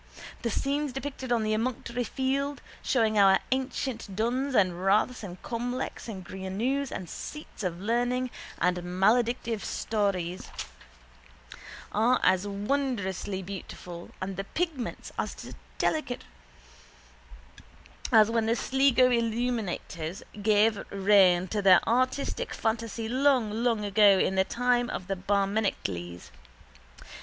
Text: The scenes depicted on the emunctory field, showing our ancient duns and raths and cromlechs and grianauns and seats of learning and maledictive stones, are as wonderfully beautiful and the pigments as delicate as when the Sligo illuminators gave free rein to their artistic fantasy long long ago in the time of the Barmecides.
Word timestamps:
The 0.41 0.49
scenes 0.49 0.91
depicted 0.93 1.31
on 1.31 1.43
the 1.43 1.53
emunctory 1.53 2.03
field, 2.05 2.59
showing 2.81 3.19
our 3.19 3.37
ancient 3.51 4.15
duns 4.15 4.55
and 4.55 4.83
raths 4.83 5.21
and 5.21 5.39
cromlechs 5.43 6.07
and 6.07 6.25
grianauns 6.25 6.91
and 6.91 7.07
seats 7.07 7.61
of 7.61 7.79
learning 7.79 8.31
and 8.59 8.77
maledictive 8.77 9.63
stones, 9.63 10.49
are 11.91 12.19
as 12.23 12.47
wonderfully 12.47 13.43
beautiful 13.43 14.09
and 14.19 14.37
the 14.37 14.43
pigments 14.43 15.11
as 15.19 15.53
delicate 15.77 16.23
as 18.11 18.31
when 18.31 18.47
the 18.47 18.55
Sligo 18.55 19.11
illuminators 19.11 20.23
gave 20.41 20.83
free 20.87 20.97
rein 20.97 21.47
to 21.49 21.61
their 21.61 21.87
artistic 21.87 22.55
fantasy 22.55 23.07
long 23.07 23.51
long 23.63 23.85
ago 23.85 24.17
in 24.17 24.33
the 24.33 24.45
time 24.45 24.89
of 24.89 25.05
the 25.05 25.15
Barmecides. 25.15 26.31